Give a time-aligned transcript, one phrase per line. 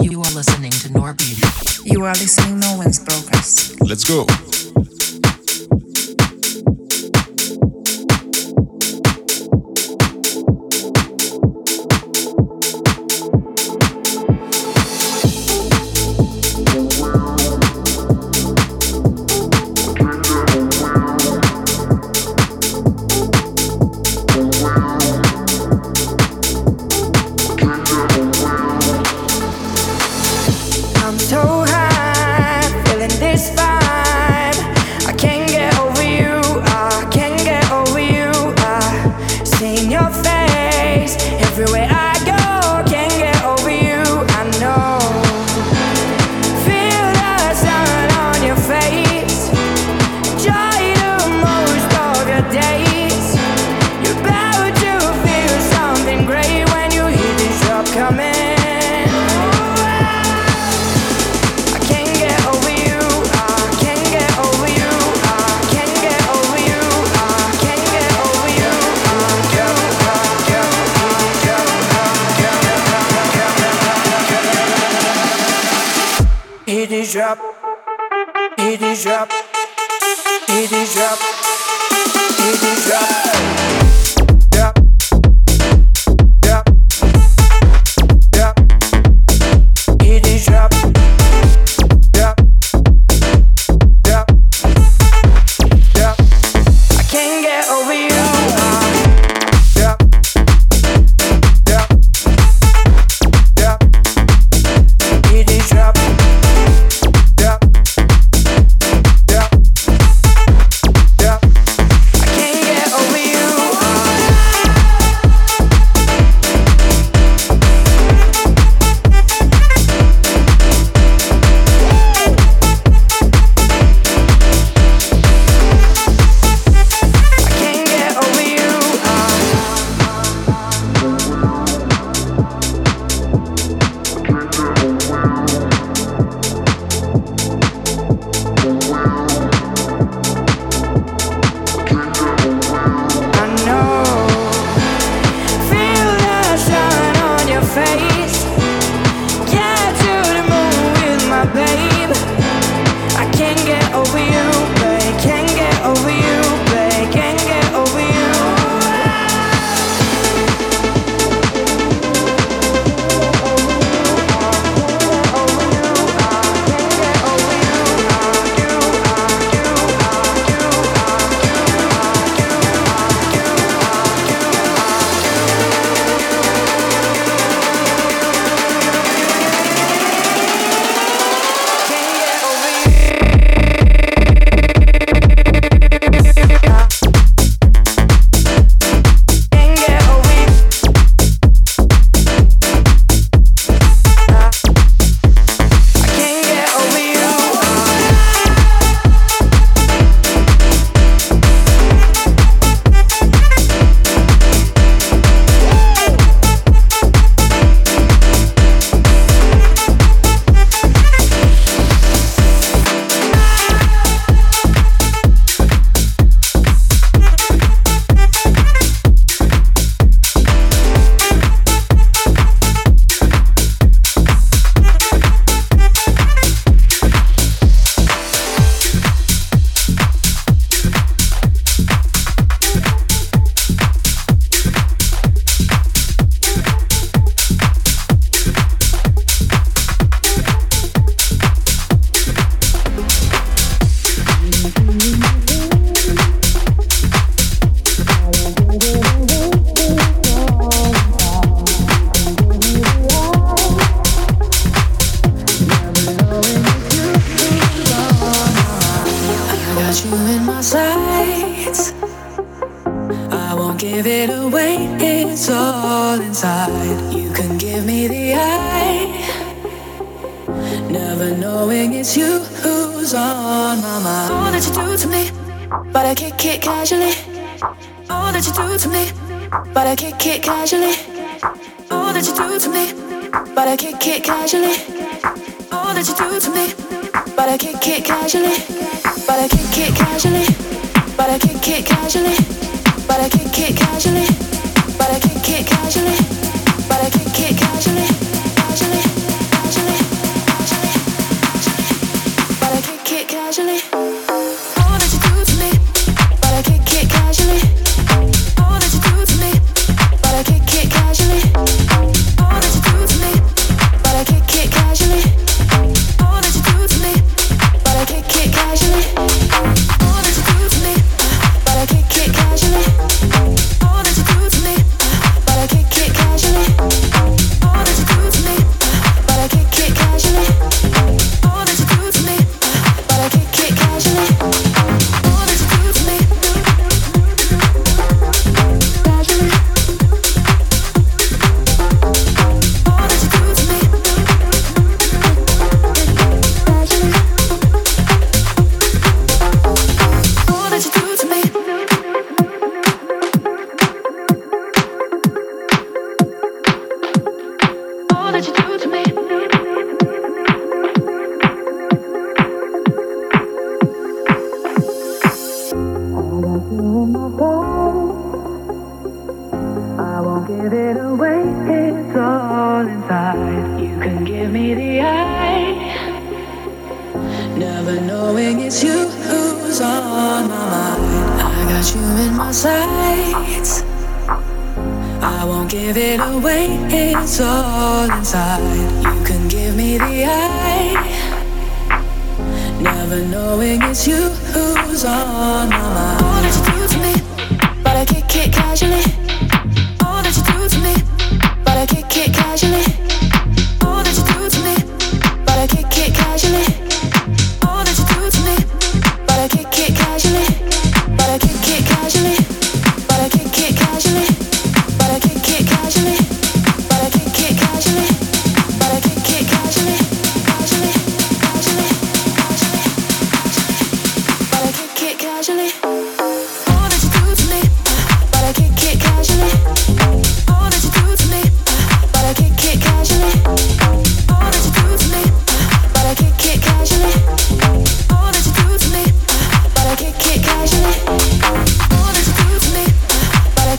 [0.00, 1.84] You are listening to Norbeat.
[1.84, 3.74] You are listening to No One's Progress.
[3.80, 4.26] Let's go.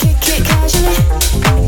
[0.09, 1.58] Take it casually.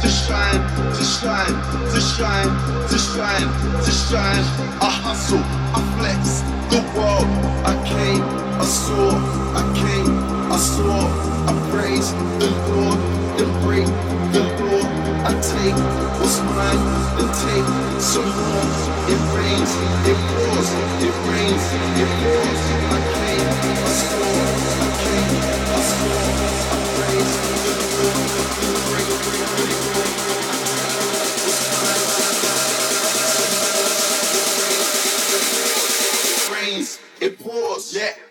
[0.00, 0.60] To shine,
[0.96, 1.54] to shine,
[1.92, 2.50] to shine,
[2.88, 3.48] to shine,
[3.84, 4.44] to shine.
[4.80, 5.44] I hustle,
[5.76, 6.40] I flex
[6.72, 7.28] the world.
[7.68, 8.22] I came,
[8.58, 9.10] I saw,
[9.60, 10.12] I came,
[10.50, 11.04] I saw.
[11.48, 12.98] I praise the Lord
[13.40, 13.86] and break
[14.32, 14.84] the law.
[15.28, 15.76] I take
[16.20, 16.82] what's mine
[17.20, 17.68] and take
[18.00, 18.68] some more.
[19.12, 19.72] It rains,
[20.08, 20.68] it pours,
[21.04, 21.64] it rains,
[22.00, 22.62] it pours.
[22.88, 23.48] I came,
[23.84, 24.24] I saw,
[24.80, 25.36] I came,
[25.76, 26.69] I saw.
[37.20, 38.29] It pours, yeah.